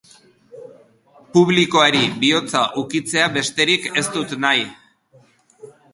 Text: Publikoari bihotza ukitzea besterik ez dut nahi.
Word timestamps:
Publikoari 1.35 2.01
bihotza 2.23 2.63
ukitzea 2.85 3.27
besterik 3.39 3.87
ez 4.03 4.07
dut 4.17 4.35
nahi. 4.47 4.65